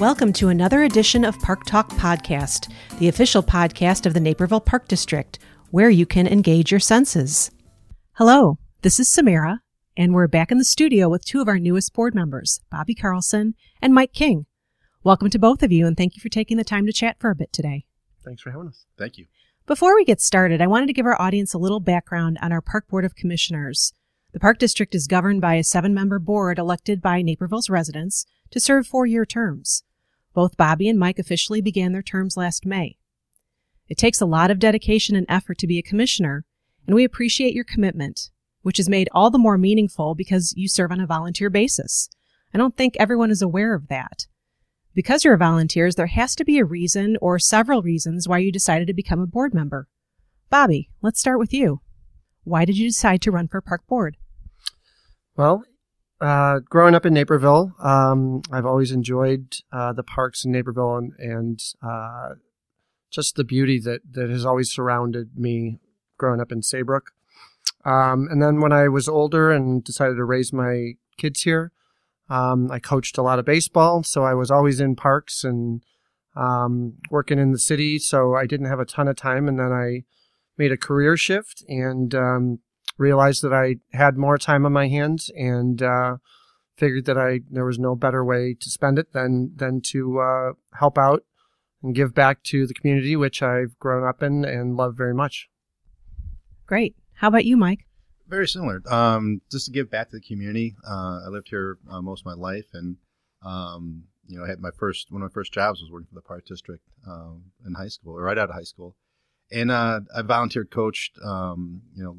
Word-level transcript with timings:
Welcome 0.00 0.32
to 0.32 0.48
another 0.48 0.82
edition 0.82 1.26
of 1.26 1.38
Park 1.40 1.66
Talk 1.66 1.90
Podcast, 1.90 2.72
the 2.98 3.08
official 3.08 3.42
podcast 3.42 4.06
of 4.06 4.14
the 4.14 4.20
Naperville 4.20 4.62
Park 4.62 4.88
District, 4.88 5.38
where 5.72 5.90
you 5.90 6.06
can 6.06 6.26
engage 6.26 6.70
your 6.70 6.80
senses. 6.80 7.50
Hello, 8.12 8.58
this 8.80 8.98
is 8.98 9.10
Samira, 9.10 9.58
and 9.98 10.14
we're 10.14 10.26
back 10.26 10.50
in 10.50 10.56
the 10.56 10.64
studio 10.64 11.10
with 11.10 11.26
two 11.26 11.42
of 11.42 11.48
our 11.48 11.58
newest 11.58 11.92
board 11.92 12.14
members, 12.14 12.62
Bobby 12.70 12.94
Carlson 12.94 13.54
and 13.82 13.92
Mike 13.92 14.14
King. 14.14 14.46
Welcome 15.04 15.28
to 15.28 15.38
both 15.38 15.62
of 15.62 15.70
you, 15.70 15.86
and 15.86 15.98
thank 15.98 16.16
you 16.16 16.22
for 16.22 16.30
taking 16.30 16.56
the 16.56 16.64
time 16.64 16.86
to 16.86 16.94
chat 16.94 17.16
for 17.20 17.28
a 17.28 17.34
bit 17.34 17.52
today. 17.52 17.84
Thanks 18.24 18.40
for 18.40 18.52
having 18.52 18.68
us. 18.68 18.86
Thank 18.96 19.18
you. 19.18 19.26
Before 19.66 19.94
we 19.94 20.06
get 20.06 20.22
started, 20.22 20.62
I 20.62 20.66
wanted 20.66 20.86
to 20.86 20.94
give 20.94 21.04
our 21.04 21.20
audience 21.20 21.52
a 21.52 21.58
little 21.58 21.78
background 21.78 22.38
on 22.40 22.52
our 22.52 22.62
Park 22.62 22.88
Board 22.88 23.04
of 23.04 23.16
Commissioners. 23.16 23.92
The 24.32 24.40
Park 24.40 24.58
District 24.58 24.94
is 24.94 25.06
governed 25.06 25.42
by 25.42 25.56
a 25.56 25.62
seven 25.62 25.92
member 25.92 26.18
board 26.18 26.58
elected 26.58 27.02
by 27.02 27.20
Naperville's 27.20 27.68
residents 27.68 28.24
to 28.50 28.60
serve 28.60 28.86
four 28.86 29.04
year 29.04 29.26
terms. 29.26 29.82
Both 30.32 30.56
Bobby 30.56 30.88
and 30.88 30.98
Mike 30.98 31.18
officially 31.18 31.60
began 31.60 31.92
their 31.92 32.02
terms 32.02 32.36
last 32.36 32.64
May. 32.64 32.96
It 33.88 33.98
takes 33.98 34.20
a 34.20 34.26
lot 34.26 34.50
of 34.50 34.58
dedication 34.58 35.16
and 35.16 35.26
effort 35.28 35.58
to 35.58 35.66
be 35.66 35.78
a 35.78 35.82
commissioner, 35.82 36.44
and 36.86 36.94
we 36.94 37.04
appreciate 37.04 37.54
your 37.54 37.64
commitment, 37.64 38.30
which 38.62 38.78
is 38.78 38.88
made 38.88 39.08
all 39.12 39.30
the 39.30 39.38
more 39.38 39.58
meaningful 39.58 40.14
because 40.14 40.54
you 40.56 40.68
serve 40.68 40.92
on 40.92 41.00
a 41.00 41.06
volunteer 41.06 41.50
basis. 41.50 42.08
I 42.54 42.58
don't 42.58 42.76
think 42.76 42.96
everyone 42.96 43.30
is 43.30 43.42
aware 43.42 43.74
of 43.74 43.88
that. 43.88 44.26
Because 44.94 45.24
you're 45.24 45.36
volunteers, 45.36 45.94
there 45.94 46.06
has 46.06 46.34
to 46.36 46.44
be 46.44 46.58
a 46.58 46.64
reason 46.64 47.16
or 47.20 47.38
several 47.38 47.82
reasons 47.82 48.28
why 48.28 48.38
you 48.38 48.50
decided 48.50 48.86
to 48.88 48.94
become 48.94 49.20
a 49.20 49.26
board 49.26 49.54
member. 49.54 49.88
Bobby, 50.50 50.90
let's 51.00 51.20
start 51.20 51.38
with 51.38 51.52
you. 51.52 51.80
Why 52.42 52.64
did 52.64 52.76
you 52.76 52.88
decide 52.88 53.22
to 53.22 53.30
run 53.30 53.46
for 53.46 53.60
park 53.60 53.86
board? 53.86 54.16
Well, 55.36 55.64
uh, 56.20 56.60
growing 56.60 56.94
up 56.94 57.06
in 57.06 57.14
Naperville, 57.14 57.74
um, 57.82 58.42
I've 58.52 58.66
always 58.66 58.92
enjoyed 58.92 59.56
uh, 59.72 59.92
the 59.92 60.02
parks 60.02 60.44
in 60.44 60.52
Naperville 60.52 60.96
and, 60.96 61.12
and 61.18 61.62
uh, 61.82 62.34
just 63.10 63.36
the 63.36 63.44
beauty 63.44 63.80
that, 63.80 64.00
that 64.12 64.30
has 64.30 64.44
always 64.44 64.70
surrounded 64.70 65.36
me 65.36 65.78
growing 66.18 66.40
up 66.40 66.52
in 66.52 66.62
Saybrook. 66.62 67.12
Um, 67.84 68.28
and 68.30 68.42
then 68.42 68.60
when 68.60 68.72
I 68.72 68.88
was 68.88 69.08
older 69.08 69.50
and 69.50 69.82
decided 69.82 70.16
to 70.16 70.24
raise 70.24 70.52
my 70.52 70.92
kids 71.16 71.42
here, 71.42 71.72
um, 72.28 72.70
I 72.70 72.78
coached 72.78 73.18
a 73.18 73.22
lot 73.22 73.38
of 73.38 73.44
baseball, 73.44 74.02
so 74.02 74.22
I 74.22 74.34
was 74.34 74.50
always 74.50 74.78
in 74.78 74.96
parks 74.96 75.42
and 75.42 75.82
um, 76.36 76.98
working 77.10 77.38
in 77.38 77.52
the 77.52 77.58
city. 77.58 77.98
So 77.98 78.34
I 78.34 78.46
didn't 78.46 78.68
have 78.68 78.78
a 78.78 78.84
ton 78.84 79.08
of 79.08 79.16
time, 79.16 79.48
and 79.48 79.58
then 79.58 79.72
I 79.72 80.04
made 80.56 80.70
a 80.70 80.76
career 80.76 81.16
shift 81.16 81.64
and 81.68 82.14
um, 82.14 82.58
realized 82.98 83.42
that 83.42 83.52
I 83.52 83.76
had 83.96 84.16
more 84.16 84.38
time 84.38 84.66
on 84.66 84.72
my 84.72 84.88
hands, 84.88 85.30
and 85.34 85.82
uh, 85.82 86.16
figured 86.76 87.04
that 87.06 87.18
I 87.18 87.40
there 87.50 87.64
was 87.64 87.78
no 87.78 87.94
better 87.94 88.24
way 88.24 88.54
to 88.58 88.70
spend 88.70 88.98
it 88.98 89.12
than 89.12 89.52
than 89.56 89.80
to 89.92 90.20
uh, 90.20 90.52
help 90.78 90.98
out 90.98 91.24
and 91.82 91.94
give 91.94 92.14
back 92.14 92.42
to 92.44 92.66
the 92.66 92.74
community, 92.74 93.16
which 93.16 93.42
I've 93.42 93.78
grown 93.78 94.06
up 94.06 94.22
in 94.22 94.44
and 94.44 94.76
love 94.76 94.96
very 94.96 95.14
much. 95.14 95.48
Great. 96.66 96.94
How 97.14 97.28
about 97.28 97.44
you, 97.44 97.56
Mike? 97.56 97.86
Very 98.28 98.46
similar. 98.46 98.82
Um, 98.88 99.40
just 99.50 99.66
to 99.66 99.72
give 99.72 99.90
back 99.90 100.10
to 100.10 100.16
the 100.16 100.22
community. 100.22 100.76
Uh, 100.88 101.20
I 101.26 101.28
lived 101.28 101.48
here 101.48 101.78
uh, 101.90 102.00
most 102.00 102.20
of 102.22 102.26
my 102.26 102.34
life, 102.34 102.66
and 102.72 102.96
um, 103.44 104.04
you 104.26 104.38
know, 104.38 104.44
I 104.44 104.48
had 104.48 104.60
my 104.60 104.70
first 104.78 105.10
one 105.10 105.22
of 105.22 105.30
my 105.30 105.32
first 105.32 105.52
jobs 105.52 105.80
was 105.80 105.90
working 105.90 106.06
for 106.08 106.14
the 106.14 106.22
park 106.22 106.46
district 106.46 106.84
um, 107.06 107.44
in 107.66 107.74
high 107.74 107.88
school, 107.88 108.16
or 108.16 108.22
right 108.22 108.38
out 108.38 108.50
of 108.50 108.54
high 108.54 108.62
school, 108.62 108.94
and 109.50 109.70
uh, 109.70 110.00
I 110.16 110.22
volunteered, 110.22 110.70
coached, 110.70 111.18
um, 111.24 111.82
you 111.94 112.04
know, 112.04 112.18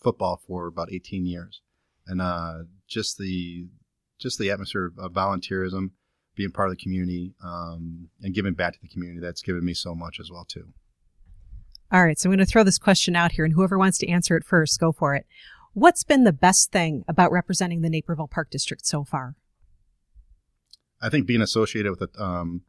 football 0.00 0.40
for 0.46 0.66
about 0.66 0.92
18 0.92 1.26
years, 1.26 1.60
and 2.06 2.20
uh, 2.20 2.64
just 2.86 3.18
the 3.18 3.66
just 4.18 4.38
the 4.38 4.50
atmosphere 4.50 4.92
of 4.98 5.12
volunteerism, 5.12 5.90
being 6.34 6.50
part 6.50 6.68
of 6.68 6.76
the 6.76 6.82
community, 6.82 7.34
um, 7.42 8.08
and 8.22 8.34
giving 8.34 8.54
back 8.54 8.74
to 8.74 8.80
the 8.82 8.88
community. 8.88 9.20
That's 9.20 9.42
given 9.42 9.64
me 9.64 9.74
so 9.74 9.94
much 9.94 10.18
as 10.20 10.30
well 10.30 10.44
too. 10.44 10.72
All 11.90 12.04
right, 12.04 12.18
so 12.18 12.28
I'm 12.28 12.36
going 12.36 12.44
to 12.44 12.50
throw 12.50 12.64
this 12.64 12.78
question 12.78 13.16
out 13.16 13.32
here, 13.32 13.44
and 13.44 13.54
whoever 13.54 13.78
wants 13.78 13.96
to 13.98 14.08
answer 14.08 14.36
it 14.36 14.44
first, 14.44 14.78
go 14.78 14.92
for 14.92 15.14
it. 15.14 15.26
What's 15.72 16.04
been 16.04 16.24
the 16.24 16.32
best 16.32 16.70
thing 16.70 17.04
about 17.08 17.32
representing 17.32 17.80
the 17.80 17.88
Naperville 17.88 18.28
Park 18.28 18.50
District 18.50 18.84
so 18.84 19.04
far? 19.04 19.36
I 21.00 21.08
think 21.08 21.26
being 21.26 21.40
associated 21.40 21.90
with 21.90 22.02
a, 22.02 22.22
um, 22.22 22.62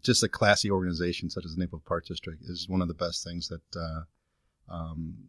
just 0.00 0.22
a 0.22 0.28
classy 0.28 0.70
organization 0.70 1.30
such 1.30 1.44
as 1.44 1.54
the 1.54 1.60
Naperville 1.60 1.84
Park 1.86 2.06
District 2.06 2.42
is 2.42 2.68
one 2.68 2.82
of 2.82 2.88
the 2.88 2.94
best 2.94 3.22
things 3.22 3.48
that 3.48 3.78
uh, 3.78 4.74
um, 4.74 5.28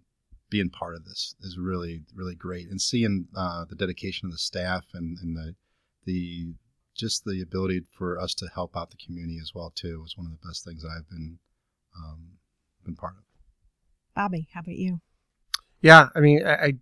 being 0.53 0.69
part 0.69 0.93
of 0.93 1.03
this 1.03 1.33
is 1.41 1.57
really 1.57 2.03
really 2.13 2.35
great, 2.35 2.69
and 2.69 2.79
seeing 2.79 3.27
uh, 3.35 3.65
the 3.67 3.75
dedication 3.75 4.27
of 4.27 4.31
the 4.31 4.37
staff 4.37 4.85
and, 4.93 5.17
and 5.19 5.35
the 5.35 5.55
the 6.05 6.53
just 6.95 7.25
the 7.25 7.41
ability 7.41 7.81
for 7.97 8.19
us 8.19 8.35
to 8.35 8.45
help 8.53 8.77
out 8.77 8.91
the 8.91 9.03
community 9.03 9.39
as 9.41 9.51
well 9.55 9.73
too 9.73 10.03
is 10.05 10.15
one 10.15 10.27
of 10.27 10.31
the 10.31 10.47
best 10.47 10.63
things 10.63 10.85
I've 10.85 11.09
been 11.09 11.39
um, 11.97 12.37
been 12.85 12.95
part 12.95 13.15
of. 13.17 13.23
Bobby, 14.15 14.47
how 14.53 14.59
about 14.59 14.75
you? 14.75 15.01
Yeah, 15.81 16.09
I 16.15 16.19
mean, 16.19 16.45
I, 16.45 16.75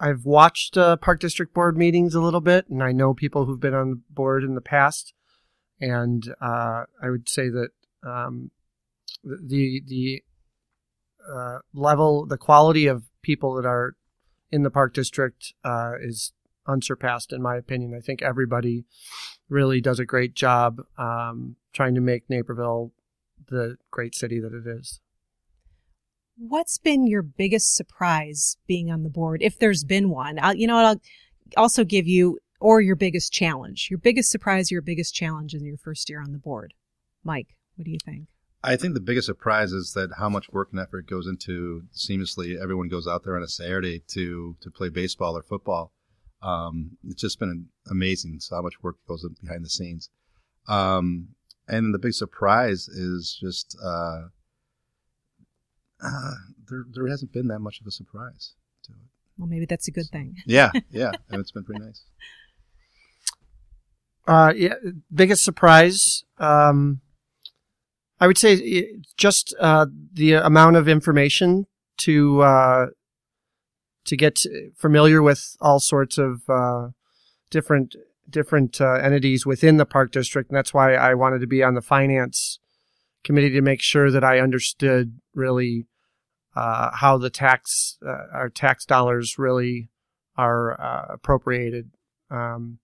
I 0.00 0.06
have 0.06 0.24
watched 0.24 0.78
uh, 0.78 0.96
park 0.96 1.20
district 1.20 1.52
board 1.52 1.76
meetings 1.76 2.14
a 2.14 2.22
little 2.22 2.40
bit, 2.40 2.68
and 2.68 2.82
I 2.82 2.92
know 2.92 3.12
people 3.12 3.44
who've 3.44 3.60
been 3.60 3.74
on 3.74 3.90
the 3.90 4.00
board 4.08 4.44
in 4.44 4.54
the 4.54 4.62
past, 4.62 5.12
and 5.78 6.34
uh, 6.40 6.84
I 7.02 7.10
would 7.10 7.28
say 7.28 7.50
that 7.50 7.68
um, 8.02 8.50
the 9.22 9.82
the 9.86 10.22
uh, 11.30 11.58
level, 11.74 12.26
the 12.26 12.38
quality 12.38 12.86
of 12.86 13.04
people 13.22 13.54
that 13.54 13.66
are 13.66 13.94
in 14.50 14.62
the 14.62 14.70
park 14.70 14.94
district 14.94 15.54
uh, 15.64 15.92
is 16.00 16.32
unsurpassed, 16.66 17.32
in 17.32 17.42
my 17.42 17.56
opinion. 17.56 17.94
I 17.94 18.00
think 18.00 18.22
everybody 18.22 18.84
really 19.48 19.80
does 19.80 19.98
a 19.98 20.04
great 20.04 20.34
job 20.34 20.82
um, 20.98 21.56
trying 21.72 21.94
to 21.94 22.00
make 22.00 22.28
Naperville 22.28 22.92
the 23.48 23.76
great 23.90 24.14
city 24.14 24.40
that 24.40 24.52
it 24.52 24.66
is. 24.66 25.00
What's 26.36 26.78
been 26.78 27.06
your 27.06 27.22
biggest 27.22 27.74
surprise 27.74 28.56
being 28.66 28.90
on 28.90 29.02
the 29.02 29.10
board, 29.10 29.42
if 29.42 29.58
there's 29.58 29.84
been 29.84 30.08
one? 30.08 30.38
I'll, 30.40 30.54
you 30.54 30.66
know, 30.66 30.76
I'll 30.76 31.00
also 31.56 31.84
give 31.84 32.06
you, 32.06 32.38
or 32.60 32.80
your 32.80 32.96
biggest 32.96 33.32
challenge, 33.32 33.88
your 33.90 33.98
biggest 33.98 34.30
surprise, 34.30 34.70
your 34.70 34.82
biggest 34.82 35.14
challenge 35.14 35.54
in 35.54 35.64
your 35.64 35.76
first 35.76 36.08
year 36.08 36.20
on 36.20 36.32
the 36.32 36.38
board. 36.38 36.74
Mike, 37.24 37.56
what 37.76 37.84
do 37.84 37.90
you 37.90 37.98
think? 38.04 38.28
I 38.64 38.76
think 38.76 38.94
the 38.94 39.00
biggest 39.00 39.26
surprise 39.26 39.72
is 39.72 39.92
that 39.94 40.10
how 40.18 40.28
much 40.28 40.50
work 40.50 40.68
and 40.70 40.80
effort 40.80 41.08
goes 41.08 41.26
into 41.26 41.82
seamlessly. 41.94 42.60
Everyone 42.60 42.88
goes 42.88 43.08
out 43.08 43.24
there 43.24 43.36
on 43.36 43.42
a 43.42 43.48
Saturday 43.48 44.02
to 44.08 44.56
to 44.60 44.70
play 44.70 44.88
baseball 44.88 45.36
or 45.36 45.42
football. 45.42 45.92
Um, 46.42 46.96
it's 47.04 47.20
just 47.20 47.38
been 47.38 47.68
amazing. 47.90 48.40
So 48.40 48.56
how 48.56 48.62
much 48.62 48.82
work 48.82 48.96
goes 49.08 49.26
behind 49.42 49.64
the 49.64 49.68
scenes. 49.68 50.10
Um, 50.68 51.28
and 51.68 51.94
the 51.94 51.98
big 51.98 52.12
surprise 52.12 52.88
is 52.88 53.36
just 53.40 53.76
uh, 53.82 54.22
uh, 56.04 56.34
there 56.68 56.84
there 56.92 57.08
hasn't 57.08 57.32
been 57.32 57.48
that 57.48 57.60
much 57.60 57.80
of 57.80 57.86
a 57.86 57.90
surprise 57.90 58.54
to 58.84 58.92
it. 58.92 58.98
Well, 59.38 59.48
maybe 59.48 59.66
that's 59.66 59.88
a 59.88 59.92
good 59.92 60.06
thing. 60.06 60.36
Yeah, 60.46 60.70
yeah, 60.90 61.12
and 61.30 61.40
it's 61.40 61.50
been 61.50 61.64
pretty 61.64 61.84
nice. 61.84 62.02
Uh, 64.26 64.52
yeah, 64.54 64.74
biggest 65.12 65.44
surprise. 65.44 66.24
Um, 66.38 67.00
I 68.22 68.28
would 68.28 68.38
say 68.38 68.86
just 69.16 69.52
uh, 69.58 69.86
the 70.12 70.34
amount 70.34 70.76
of 70.76 70.86
information 70.86 71.66
to 71.98 72.40
uh, 72.42 72.86
to 74.04 74.16
get 74.16 74.38
familiar 74.76 75.20
with 75.20 75.56
all 75.60 75.80
sorts 75.80 76.18
of 76.18 76.48
uh, 76.48 76.90
different 77.50 77.96
different 78.30 78.80
uh, 78.80 78.92
entities 78.92 79.44
within 79.44 79.76
the 79.76 79.84
park 79.84 80.12
district, 80.12 80.50
and 80.50 80.56
that's 80.56 80.72
why 80.72 80.94
I 80.94 81.14
wanted 81.14 81.40
to 81.40 81.48
be 81.48 81.64
on 81.64 81.74
the 81.74 81.82
finance 81.82 82.60
committee 83.24 83.50
to 83.50 83.60
make 83.60 83.82
sure 83.82 84.08
that 84.12 84.22
I 84.22 84.38
understood 84.38 85.18
really 85.34 85.88
uh, 86.54 86.92
how 86.94 87.18
the 87.18 87.28
tax 87.28 87.98
uh, 88.06 88.26
our 88.32 88.50
tax 88.50 88.86
dollars 88.86 89.36
really 89.36 89.90
are 90.36 90.70
appropriated. 91.10 91.90
Um, 92.30 92.78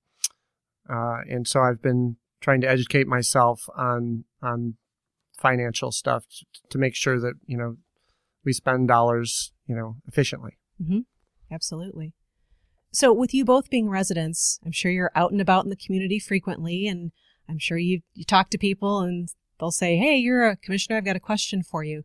and 0.89 1.47
so 1.47 1.61
I've 1.61 1.81
been 1.81 2.17
trying 2.41 2.61
to 2.63 2.69
educate 2.69 3.07
myself 3.07 3.69
on 3.77 4.25
on 4.43 4.75
financial 5.39 5.93
stuff 5.93 6.25
to 6.71 6.79
make 6.79 6.95
sure 6.95 7.21
that 7.21 7.35
you 7.47 7.57
know 7.57 7.77
we 8.45 8.53
spend 8.53 8.89
dollars 8.89 9.53
you 9.67 9.75
know 9.75 9.97
efficiently. 10.07 10.59
Mm-hmm. 10.83 11.01
Absolutely. 11.51 12.13
So, 12.91 13.13
with 13.13 13.35
you 13.35 13.45
both 13.45 13.71
being 13.71 13.89
residents, 13.89 14.59
I'm 14.65 14.73
sure 14.73 14.91
you're 14.91 15.13
out 15.15 15.31
and 15.31 15.41
about 15.41 15.65
in 15.65 15.71
the 15.71 15.77
community 15.77 16.19
frequently, 16.19 16.87
and 16.87 17.13
I'm 17.49 17.59
sure 17.59 17.79
you 17.79 18.01
you 18.15 18.25
talk 18.25 18.51
to 18.51 18.59
people 18.59 19.01
and 19.01 19.29
they'll 19.59 19.71
say, 19.71 19.97
"Hey, 19.97 20.17
you're 20.17 20.47
a 20.47 20.57
commissioner. 20.57 20.97
I've 20.97 21.05
got 21.05 21.17
a 21.17 21.21
question 21.21 21.63
for 21.63 21.85
you." 21.85 22.05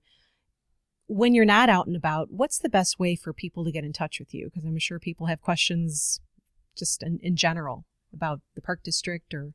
When 1.08 1.34
you're 1.34 1.46
not 1.46 1.70
out 1.70 1.86
and 1.86 1.98
about, 1.98 2.32
what's 2.32 2.58
the 2.58 2.70
best 2.70 2.98
way 2.98 3.16
for 3.16 3.34
people 3.34 3.66
to 3.66 3.72
get 3.72 3.84
in 3.84 3.92
touch 3.92 4.20
with 4.20 4.34
you? 4.34 4.46
Because 4.46 4.66
I'm 4.66 4.80
sure 4.80 5.00
people 5.00 5.28
have 5.28 5.42
questions 5.42 6.22
just 6.78 7.04
in, 7.04 7.20
in 7.22 7.36
general 7.36 7.86
about 8.14 8.40
the 8.56 8.62
park 8.62 8.82
district 8.84 9.34
or 9.34 9.54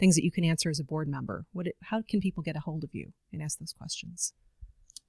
things 0.00 0.16
that 0.16 0.24
you 0.24 0.32
can 0.32 0.44
answer 0.44 0.70
as 0.70 0.80
a 0.80 0.84
board 0.84 1.08
member. 1.08 1.44
What? 1.52 1.68
How 1.84 2.02
can 2.02 2.20
people 2.20 2.42
get 2.42 2.56
a 2.56 2.60
hold 2.60 2.82
of 2.82 2.90
you 2.92 3.12
and 3.32 3.42
ask 3.42 3.58
those 3.58 3.72
questions? 3.72 4.32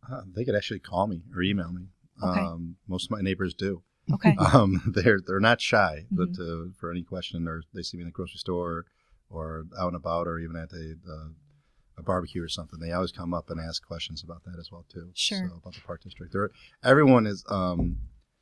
Uh, 0.10 0.22
they 0.36 0.44
could 0.44 0.56
actually 0.56 0.80
call 0.80 1.08
me 1.08 1.24
or 1.36 1.42
email 1.42 1.72
me. 1.72 1.88
Okay. 2.24 2.40
Um, 2.40 2.76
most 2.88 3.06
of 3.06 3.12
my 3.12 3.22
neighbors 3.22 3.54
do. 3.54 3.84
Okay. 4.14 4.36
Um, 4.54 4.82
they're 4.94 5.20
they're 5.26 5.40
not 5.40 5.62
shy, 5.62 6.06
but 6.12 6.30
uh, 6.40 6.72
for 6.80 6.92
any 6.92 7.04
question, 7.04 7.48
or 7.48 7.64
they 7.74 7.82
see 7.82 7.98
me 7.98 8.02
in 8.02 8.08
the 8.08 8.12
grocery 8.12 8.38
store, 8.38 8.86
or 9.30 9.66
out 9.80 9.88
and 9.88 9.96
about, 9.96 10.28
or 10.28 10.40
even 10.40 10.56
at 10.56 10.72
a, 10.74 10.96
uh, 11.10 11.30
a 11.98 12.04
barbecue 12.04 12.44
or 12.44 12.50
something, 12.50 12.80
they 12.80 12.92
always 12.92 13.12
come 13.12 13.34
up 13.34 13.50
and 13.50 13.60
ask 13.60 13.86
questions 13.86 14.24
about 14.24 14.44
that 14.44 14.60
as 14.60 14.70
well 14.72 14.86
too. 14.90 15.12
Sure. 15.14 15.48
So 15.50 15.58
about 15.58 15.74
the 15.74 15.82
park 15.82 16.02
district, 16.04 16.34
there, 16.34 16.50
everyone 16.84 17.26
is 17.26 17.44
um, 17.48 17.98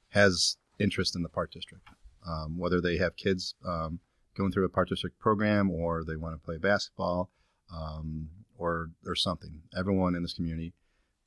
has 0.10 0.58
interest 0.80 1.16
in 1.16 1.22
the 1.22 1.30
park 1.30 1.52
district, 1.52 1.88
um, 2.28 2.58
whether 2.58 2.82
they 2.82 2.98
have 2.98 3.16
kids 3.16 3.54
um, 3.66 4.00
going 4.40 4.52
through 4.52 4.66
a 4.66 4.70
park 4.70 4.90
district 4.90 5.20
program 5.20 5.70
or 5.70 6.04
they 6.04 6.16
want 6.16 6.34
to 6.34 6.44
play 6.44 6.58
basketball 6.58 7.30
um, 7.76 8.30
or 8.58 8.90
or 9.06 9.16
something. 9.16 9.62
Everyone 9.78 10.16
in 10.16 10.24
this 10.24 10.34
community 10.34 10.74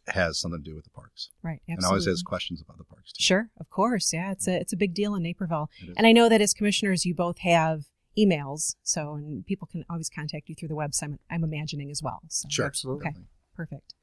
has 0.08 0.40
something 0.40 0.60
to 0.64 0.68
do 0.70 0.74
with 0.74 0.82
the 0.84 0.90
parks, 0.90 1.30
Right. 1.44 1.60
Absolutely. 1.68 1.74
and 1.76 1.84
always 1.84 2.06
has 2.06 2.22
questions 2.24 2.60
about 2.60 2.76
the 2.78 2.84
parks 2.84 3.12
too. 3.12 3.22
Sure, 3.22 3.50
of 3.60 3.70
course. 3.70 4.12
Yeah, 4.12 4.32
it's 4.32 4.48
a 4.48 4.56
it's 4.60 4.72
a 4.72 4.76
big 4.76 4.94
deal 4.94 5.14
in 5.14 5.22
Naperville. 5.22 5.70
And 5.96 6.06
I 6.06 6.12
know 6.12 6.28
that 6.28 6.40
as 6.40 6.52
commissioners, 6.52 7.04
you 7.06 7.14
both 7.14 7.38
have 7.38 7.84
emails, 8.18 8.74
so 8.82 9.14
and 9.14 9.46
people 9.46 9.68
can 9.70 9.84
always 9.88 10.10
contact 10.10 10.48
you 10.48 10.54
through 10.56 10.68
the 10.68 10.74
website. 10.74 11.04
I'm, 11.04 11.18
I'm 11.30 11.44
imagining 11.44 11.90
as 11.90 12.02
well. 12.02 12.20
So. 12.28 12.48
Sure, 12.50 12.66
Absolutely. 12.66 13.06
Okay. 13.08 13.16
Perfect. 13.54 13.94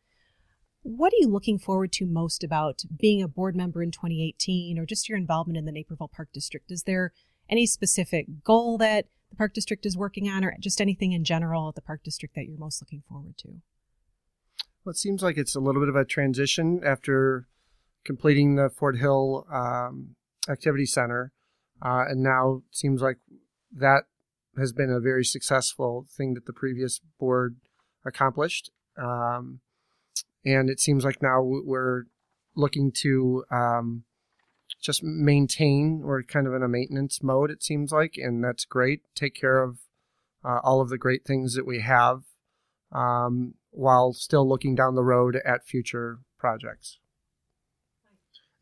What 0.81 1.11
are 1.11 1.19
you 1.19 1.27
looking 1.27 1.59
forward 1.59 1.91
to 1.93 2.05
most 2.05 2.43
about 2.43 2.83
being 2.97 3.21
a 3.21 3.27
board 3.27 3.53
member 3.55 3.83
in 3.83 3.91
2018, 3.91 4.79
or 4.79 4.85
just 4.85 5.09
your 5.09 5.17
involvement 5.17 5.57
in 5.57 5.65
the 5.65 5.73
Naperville 5.73 6.07
Park 6.07 6.29
District? 6.33 6.71
Is 6.71 6.83
there 6.83 7.11
any 7.49 7.65
specific 7.65 8.27
goal 8.43 8.77
that 8.77 9.05
the 9.29 9.35
Park 9.35 9.53
District 9.53 9.85
is 9.85 9.97
working 9.97 10.27
on, 10.29 10.43
or 10.43 10.55
just 10.59 10.81
anything 10.81 11.11
in 11.11 11.23
general 11.23 11.69
at 11.69 11.75
the 11.75 11.81
Park 11.81 12.03
District 12.03 12.35
that 12.35 12.45
you're 12.45 12.57
most 12.57 12.81
looking 12.81 13.03
forward 13.07 13.37
to? 13.39 13.47
Well, 14.83 14.91
it 14.91 14.97
seems 14.97 15.21
like 15.21 15.37
it's 15.37 15.55
a 15.55 15.59
little 15.59 15.81
bit 15.81 15.89
of 15.89 15.95
a 15.95 16.05
transition 16.05 16.81
after 16.83 17.47
completing 18.05 18.55
the 18.55 18.69
Fort 18.69 18.97
Hill 18.97 19.45
um, 19.51 20.15
Activity 20.47 20.85
Center, 20.85 21.31
uh, 21.81 22.05
and 22.07 22.23
now 22.23 22.63
seems 22.71 23.01
like 23.01 23.17
that 23.71 24.03
has 24.57 24.73
been 24.73 24.91
a 24.91 24.99
very 24.99 25.23
successful 25.23 26.07
thing 26.09 26.33
that 26.33 26.45
the 26.45 26.53
previous 26.53 27.01
board 27.19 27.57
accomplished. 28.05 28.71
Um, 28.97 29.59
and 30.45 30.69
it 30.69 30.79
seems 30.79 31.03
like 31.03 31.21
now 31.21 31.41
we're 31.41 32.05
looking 32.55 32.91
to 32.91 33.43
um, 33.51 34.03
just 34.81 35.03
maintain. 35.03 35.99
We're 35.99 36.23
kind 36.23 36.47
of 36.47 36.53
in 36.53 36.63
a 36.63 36.67
maintenance 36.67 37.21
mode. 37.21 37.51
It 37.51 37.63
seems 37.63 37.91
like, 37.91 38.15
and 38.17 38.43
that's 38.43 38.65
great. 38.65 39.01
Take 39.15 39.35
care 39.35 39.61
of 39.61 39.79
uh, 40.43 40.59
all 40.63 40.81
of 40.81 40.89
the 40.89 40.97
great 40.97 41.25
things 41.25 41.53
that 41.55 41.65
we 41.65 41.81
have 41.81 42.23
um, 42.91 43.55
while 43.71 44.13
still 44.13 44.47
looking 44.47 44.75
down 44.75 44.95
the 44.95 45.03
road 45.03 45.37
at 45.45 45.65
future 45.65 46.19
projects. 46.37 46.99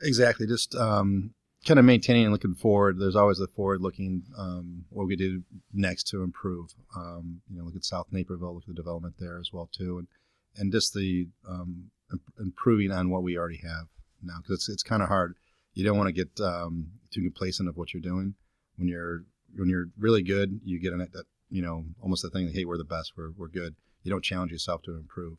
Exactly. 0.01 0.47
Just 0.47 0.75
um, 0.75 1.33
kind 1.65 1.79
of 1.79 1.85
maintaining 1.85 2.23
and 2.23 2.31
looking 2.31 2.55
forward. 2.55 2.99
There's 2.99 3.15
always 3.15 3.37
the 3.37 3.47
forward 3.47 3.81
looking, 3.81 4.23
um, 4.37 4.85
what 4.89 5.07
we 5.07 5.15
do 5.15 5.43
next 5.73 6.07
to 6.09 6.23
improve. 6.23 6.73
Um, 6.95 7.41
you 7.49 7.57
know, 7.57 7.65
look 7.65 7.75
at 7.75 7.85
South 7.85 8.07
Naperville, 8.11 8.53
look 8.53 8.63
at 8.63 8.67
the 8.67 8.73
development 8.73 9.15
there 9.19 9.39
as 9.39 9.51
well 9.51 9.69
too, 9.71 9.97
and 9.97 10.07
and 10.55 10.71
just 10.71 10.93
the 10.93 11.27
um, 11.47 11.91
improving 12.39 12.91
on 12.91 13.09
what 13.09 13.21
we 13.21 13.37
already 13.37 13.61
have 13.63 13.87
now 14.23 14.37
because 14.41 14.55
it's 14.55 14.69
it's 14.69 14.83
kind 14.83 15.01
of 15.01 15.09
hard. 15.09 15.35
You 15.77 15.83
don't 15.83 15.97
want 15.97 16.07
to 16.07 16.11
get 16.11 16.43
um, 16.43 16.87
too 17.11 17.21
complacent 17.21 17.69
of 17.69 17.77
what 17.77 17.93
you're 17.93 18.01
doing. 18.01 18.33
When 18.77 18.87
you're 18.87 19.25
when 19.55 19.69
you're 19.69 19.85
really 19.99 20.23
good, 20.23 20.59
you 20.63 20.79
get 20.79 20.91
in 20.91 20.97
that, 20.97 21.25
you 21.51 21.61
know 21.61 21.85
almost 22.01 22.23
the 22.23 22.31
thing 22.31 22.47
that 22.47 22.55
hey 22.55 22.65
we're 22.65 22.79
the 22.79 22.83
best, 22.83 23.13
we're 23.15 23.29
we're 23.37 23.47
good. 23.47 23.75
You 24.01 24.09
don't 24.09 24.23
challenge 24.23 24.51
yourself 24.51 24.81
to 24.83 24.95
improve. 24.95 25.37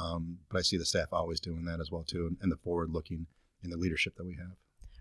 Um, 0.00 0.38
but 0.48 0.58
I 0.58 0.62
see 0.62 0.76
the 0.76 0.84
staff 0.84 1.08
always 1.10 1.40
doing 1.40 1.64
that 1.64 1.80
as 1.80 1.90
well 1.90 2.04
too, 2.04 2.28
and, 2.28 2.36
and 2.40 2.52
the 2.52 2.56
forward 2.56 2.90
looking 2.92 3.26
in 3.64 3.70
the 3.70 3.76
leadership 3.76 4.14
that 4.16 4.24
we 4.24 4.36
have. 4.36 4.52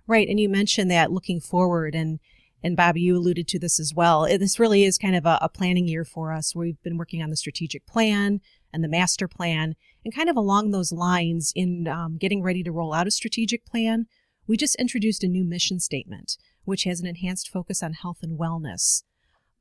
Right, 0.08 0.28
and 0.28 0.40
you 0.40 0.50
mentioned 0.50 0.90
that 0.90 1.12
looking 1.12 1.40
forward, 1.40 1.94
and 1.94 2.20
and 2.64 2.76
Bobby, 2.76 3.02
you 3.02 3.16
alluded 3.16 3.48
to 3.50 3.60
this 3.60 3.80
as 3.80 3.94
well. 3.94 4.24
This 4.24 4.60
really 4.60 4.86
is 4.86 4.98
kind 4.98 5.16
of 5.16 5.28
a, 5.28 5.38
a 5.40 5.50
planning 5.50 5.88
year 5.88 6.04
for 6.04 6.34
us. 6.34 6.56
We've 6.56 6.82
been 6.82 6.98
working 6.98 7.22
on 7.22 7.30
the 7.30 7.38
strategic 7.38 7.86
plan 7.86 8.42
and 8.74 8.84
the 8.84 8.90
master 8.90 9.28
plan, 9.28 9.76
and 10.04 10.16
kind 10.16 10.30
of 10.30 10.36
along 10.36 10.72
those 10.72 10.92
lines, 10.92 11.54
in 11.56 11.88
um, 11.88 12.18
getting 12.18 12.42
ready 12.42 12.64
to 12.64 12.72
roll 12.72 12.92
out 12.92 13.06
a 13.06 13.12
strategic 13.12 13.68
plan, 13.68 14.08
we 14.50 14.58
just 14.58 14.76
introduced 14.78 15.24
a 15.24 15.28
new 15.28 15.46
mission 15.46 15.80
statement, 15.80 16.36
which 16.66 16.84
has 16.84 17.00
an 17.00 17.06
enhanced 17.06 17.50
focus 17.50 17.84
on 17.84 17.94
health 17.94 18.18
and 18.24 18.40
wellness. 18.40 19.04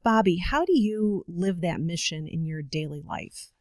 Bobby, 0.03 0.39
how 0.39 0.65
do 0.65 0.77
you 0.77 1.27
live 1.29 1.61
that 1.61 1.79
mission 1.79 2.27
in 2.27 2.47
your 2.47 2.63
daily 2.63 3.03
life? 3.07 3.53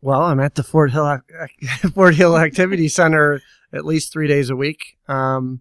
Well, 0.00 0.22
I'm 0.22 0.40
at 0.40 0.56
the 0.56 0.64
Fort 0.64 0.90
Hill 0.90 1.20
Fort 1.94 2.16
Hill 2.16 2.36
Activity 2.36 2.88
Center 2.88 3.40
at 3.72 3.84
least 3.84 4.12
three 4.12 4.26
days 4.26 4.50
a 4.50 4.56
week. 4.56 4.98
Um, 5.06 5.60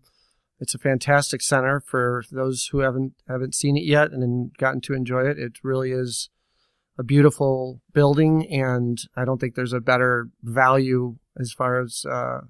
it's 0.59 0.73
a 0.73 0.79
fantastic 0.79 1.43
center 1.43 1.79
for 1.79 2.23
those 2.31 2.69
who 2.71 2.79
haven't 2.79 3.13
haven't 3.27 3.53
seen 3.53 3.77
it 3.77 3.83
yet 3.83 4.11
and 4.11 4.51
gotten 4.57 4.81
to 4.81 4.93
enjoy 4.93 5.29
it. 5.29 5.37
It 5.37 5.59
really 5.63 5.91
is 5.91 6.29
a 6.97 7.03
beautiful 7.03 7.81
building, 7.93 8.47
and 8.51 8.97
I 9.15 9.25
don't 9.25 9.39
think 9.39 9.53
there's 9.53 9.73
a 9.73 9.79
better 9.79 10.29
value 10.41 11.17
as 11.39 11.51
far 11.51 11.81
as 11.81 12.03
uh, 12.09 12.41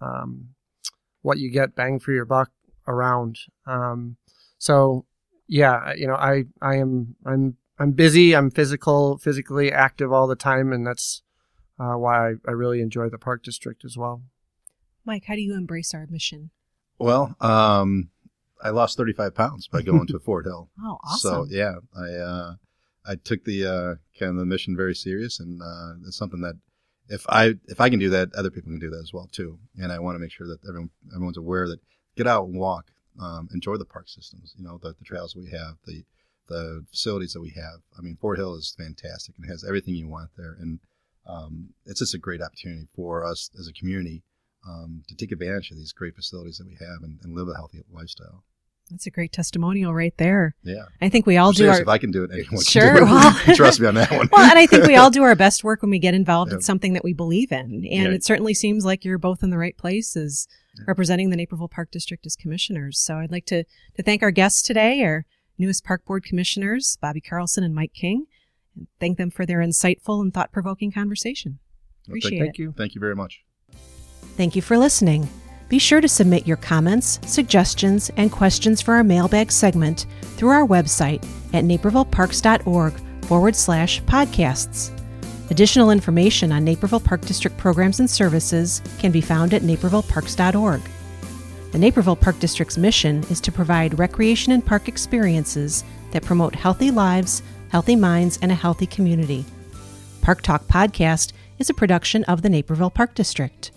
um, 0.00 0.50
what 1.26 1.38
you 1.38 1.50
get 1.50 1.74
bang 1.74 1.98
for 1.98 2.12
your 2.12 2.24
buck 2.24 2.52
around. 2.86 3.36
Um, 3.66 4.16
so, 4.58 5.04
yeah, 5.48 5.92
you 5.94 6.06
know, 6.06 6.14
I 6.14 6.44
I 6.62 6.76
am 6.76 7.16
I'm 7.26 7.56
I'm 7.80 7.92
busy. 7.92 8.34
I'm 8.34 8.50
physical, 8.50 9.18
physically 9.18 9.72
active 9.72 10.12
all 10.12 10.28
the 10.28 10.36
time, 10.36 10.72
and 10.72 10.86
that's 10.86 11.22
uh, 11.80 11.94
why 11.94 12.28
I, 12.28 12.32
I 12.46 12.52
really 12.52 12.80
enjoy 12.80 13.08
the 13.08 13.18
park 13.18 13.42
district 13.42 13.84
as 13.84 13.96
well. 13.96 14.22
Mike, 15.04 15.24
how 15.26 15.34
do 15.34 15.40
you 15.40 15.54
embrace 15.54 15.92
our 15.92 16.06
mission? 16.08 16.50
Well, 16.98 17.34
um, 17.40 18.10
I 18.62 18.70
lost 18.70 18.96
35 18.96 19.34
pounds 19.34 19.66
by 19.66 19.82
going 19.82 20.06
to 20.06 20.18
Fort 20.24 20.46
Hill. 20.46 20.70
Oh, 20.80 20.98
awesome. 21.04 21.18
So 21.18 21.46
yeah, 21.50 21.74
I 21.96 22.08
uh, 22.12 22.54
I 23.04 23.16
took 23.16 23.44
the 23.44 23.66
uh, 23.66 23.94
kind 24.16 24.30
of 24.30 24.36
the 24.36 24.46
mission 24.46 24.76
very 24.76 24.94
serious, 24.94 25.40
and 25.40 25.60
uh, 25.60 25.94
it's 26.06 26.16
something 26.16 26.40
that 26.42 26.54
if 27.08 27.24
I 27.28 27.54
if 27.66 27.80
I 27.80 27.90
can 27.90 27.98
do 27.98 28.10
that, 28.10 28.34
other 28.34 28.50
people 28.50 28.70
can 28.70 28.78
do 28.78 28.90
that 28.90 29.02
as 29.02 29.12
well 29.12 29.28
too. 29.30 29.58
And 29.78 29.92
I 29.92 29.98
want 29.98 30.16
to 30.16 30.18
make 30.18 30.32
sure 30.32 30.46
that 30.48 30.58
everyone 30.68 30.90
everyone's 31.14 31.36
aware 31.36 31.68
that 31.68 31.80
get 32.16 32.26
out 32.26 32.46
and 32.46 32.58
walk, 32.58 32.90
um, 33.20 33.48
enjoy 33.52 33.76
the 33.76 33.84
park 33.84 34.08
systems. 34.08 34.54
You 34.56 34.64
know, 34.64 34.78
the, 34.82 34.94
the 34.98 35.04
trails 35.04 35.36
we 35.36 35.50
have, 35.50 35.76
the 35.86 36.04
the 36.48 36.84
facilities 36.90 37.32
that 37.32 37.40
we 37.40 37.50
have. 37.50 37.80
I 37.98 38.02
mean, 38.02 38.16
Fort 38.20 38.38
Hill 38.38 38.54
is 38.54 38.74
fantastic 38.76 39.34
and 39.36 39.50
has 39.50 39.64
everything 39.64 39.94
you 39.94 40.08
want 40.08 40.30
there, 40.36 40.56
and 40.60 40.80
um, 41.26 41.70
it's 41.84 42.00
just 42.00 42.14
a 42.14 42.18
great 42.18 42.40
opportunity 42.40 42.86
for 42.94 43.24
us 43.24 43.50
as 43.58 43.66
a 43.66 43.72
community 43.72 44.22
um, 44.66 45.02
to 45.08 45.14
take 45.14 45.32
advantage 45.32 45.70
of 45.70 45.76
these 45.76 45.92
great 45.92 46.14
facilities 46.14 46.58
that 46.58 46.66
we 46.66 46.74
have 46.74 47.02
and, 47.02 47.18
and 47.22 47.34
live 47.34 47.48
a 47.48 47.54
healthy 47.54 47.82
lifestyle. 47.92 48.44
That's 48.90 49.06
a 49.06 49.10
great 49.10 49.32
testimonial 49.32 49.92
right 49.92 50.14
there. 50.16 50.54
Yeah. 50.62 50.84
I 51.00 51.08
think 51.08 51.26
we 51.26 51.36
all 51.36 51.50
do 51.50 51.58
Serious, 51.64 51.76
our 51.78 51.82
if 51.82 51.88
I 51.88 51.98
can 51.98 52.12
do 52.12 52.22
it, 52.24 52.30
anyone 52.32 52.62
Sure, 52.62 52.82
can 52.82 52.96
do 52.98 53.02
it. 53.02 53.06
well- 53.06 53.32
Trust 53.56 53.80
me 53.80 53.88
on 53.88 53.94
that 53.96 54.10
one. 54.12 54.28
well, 54.32 54.48
and 54.48 54.58
I 54.58 54.66
think 54.66 54.86
we 54.86 54.94
all 54.94 55.10
do 55.10 55.24
our 55.24 55.34
best 55.34 55.64
work 55.64 55.82
when 55.82 55.90
we 55.90 55.98
get 55.98 56.14
involved 56.14 56.52
Yeah. 56.52 56.56
in 56.58 56.62
something 56.62 56.92
that 56.92 57.02
we 57.02 57.12
believe 57.12 57.50
in. 57.50 57.58
And 57.58 57.84
Yeah. 57.84 58.08
it 58.10 58.24
certainly 58.24 58.54
seems 58.54 58.84
like 58.84 59.04
you're 59.04 59.18
both 59.18 59.42
in 59.42 59.50
the 59.50 59.58
right 59.58 59.76
places 59.76 60.46
Yeah. 60.78 60.84
representing 60.86 61.30
the 61.30 61.36
Naperville 61.36 61.68
Park 61.68 61.90
District 61.90 62.24
as 62.26 62.36
commissioners. 62.36 62.98
So 63.00 63.16
I'd 63.16 63.32
like 63.32 63.46
to, 63.46 63.64
to 63.96 64.02
thank 64.04 64.22
our 64.22 64.30
guests 64.30 64.62
today, 64.62 65.02
our 65.02 65.24
newest 65.58 65.84
park 65.84 66.04
board 66.04 66.22
commissioners, 66.24 66.96
Bobby 67.00 67.20
Carlson 67.20 67.64
and 67.64 67.74
Mike 67.74 67.92
King, 67.94 68.26
and 68.76 68.86
thank 69.00 69.18
them 69.18 69.30
for 69.30 69.44
their 69.44 69.58
insightful 69.58 70.20
and 70.22 70.32
thought 70.32 70.52
provoking 70.52 70.92
conversation. 70.92 71.58
Well, 72.06 72.12
Appreciate 72.12 72.30
thank, 72.30 72.40
it. 72.40 72.44
Thank 72.44 72.58
you. 72.58 72.74
Thank 72.76 72.94
you 72.94 73.00
very 73.00 73.16
much. 73.16 73.40
Thank 74.36 74.54
you 74.54 74.62
for 74.62 74.78
listening. 74.78 75.28
Be 75.68 75.78
sure 75.80 76.00
to 76.00 76.08
submit 76.08 76.46
your 76.46 76.56
comments, 76.56 77.18
suggestions, 77.26 78.10
and 78.16 78.30
questions 78.30 78.80
for 78.80 78.94
our 78.94 79.02
mailbag 79.02 79.50
segment 79.50 80.06
through 80.36 80.50
our 80.50 80.66
website 80.66 81.24
at 81.52 81.64
napervilleparks.org 81.64 83.00
forward 83.24 83.56
slash 83.56 84.00
podcasts. 84.02 84.92
Additional 85.50 85.90
information 85.90 86.52
on 86.52 86.64
Naperville 86.64 87.00
Park 87.00 87.20
District 87.22 87.56
programs 87.56 87.98
and 87.98 88.08
services 88.08 88.80
can 88.98 89.10
be 89.10 89.20
found 89.20 89.54
at 89.54 89.62
napervilleparks.org. 89.62 90.80
The 91.72 91.78
Naperville 91.78 92.16
Park 92.16 92.38
District's 92.38 92.78
mission 92.78 93.24
is 93.24 93.40
to 93.40 93.52
provide 93.52 93.98
recreation 93.98 94.52
and 94.52 94.64
park 94.64 94.88
experiences 94.88 95.84
that 96.12 96.24
promote 96.24 96.54
healthy 96.54 96.90
lives, 96.92 97.42
healthy 97.70 97.96
minds, 97.96 98.38
and 98.40 98.52
a 98.52 98.56
healthy 98.56 98.86
community. 98.86 99.44
Park 100.22 100.42
Talk 100.42 100.64
Podcast 100.66 101.32
is 101.58 101.70
a 101.70 101.74
production 101.74 102.24
of 102.24 102.42
the 102.42 102.48
Naperville 102.48 102.90
Park 102.90 103.14
District. 103.14 103.72